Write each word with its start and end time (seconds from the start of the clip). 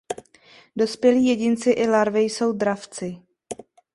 Dospělí 0.75 1.25
jedinci 1.27 1.69
i 1.69 1.87
larvy 1.87 2.19
jsou 2.21 2.51
dravci. 2.51 3.17